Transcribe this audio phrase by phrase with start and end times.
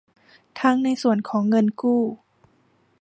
[0.59, 2.01] ทั้งในส่วนของเงินกู้